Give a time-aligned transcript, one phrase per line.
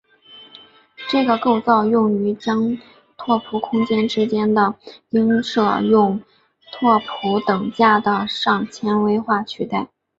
[1.07, 2.79] 这个构造用于将
[3.17, 4.73] 拓扑空间之间的
[5.11, 6.19] 映射用
[6.71, 9.89] 拓扑等价的上纤维化取代。